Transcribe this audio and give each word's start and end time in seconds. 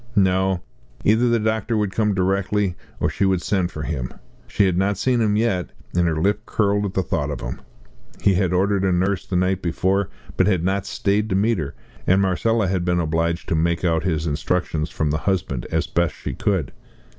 No 0.15 0.63
either 1.05 1.29
the 1.29 1.37
doctor 1.37 1.77
would 1.77 1.91
come 1.91 2.15
directly, 2.15 2.75
or 2.99 3.07
she 3.07 3.23
would 3.23 3.43
send 3.43 3.69
for 3.69 3.83
him. 3.83 4.11
She 4.47 4.65
had 4.65 4.75
not 4.75 4.97
seen 4.97 5.21
him 5.21 5.35
yet, 5.35 5.69
and 5.95 6.07
her 6.07 6.19
lip 6.19 6.47
curled 6.47 6.85
at 6.87 6.95
the 6.95 7.03
thought 7.03 7.29
of 7.29 7.41
him. 7.41 7.61
He 8.19 8.33
had 8.33 8.51
ordered 8.51 8.83
a 8.83 8.91
nurse 8.91 9.27
the 9.27 9.35
night 9.35 9.61
before, 9.61 10.09
but 10.37 10.47
had 10.47 10.63
not 10.63 10.87
stayed 10.87 11.29
to 11.29 11.35
meet 11.35 11.59
her, 11.59 11.75
and 12.07 12.19
Marcella 12.19 12.67
had 12.67 12.83
been 12.83 12.99
obliged 12.99 13.47
to 13.49 13.55
make 13.55 13.85
out 13.85 14.01
his 14.01 14.25
instructions 14.25 14.89
from 14.89 15.11
the 15.11 15.19
husband 15.29 15.67
as 15.71 15.85
best 15.85 16.15
she 16.15 16.33
could. 16.33 16.71